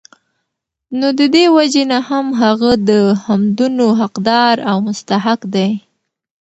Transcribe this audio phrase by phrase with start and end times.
[0.97, 2.91] نو د دي وجي نه هم هغه د
[3.23, 5.69] حمدونو حقدار او مستحق دی